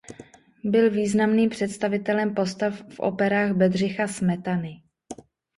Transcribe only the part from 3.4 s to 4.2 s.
Bedřicha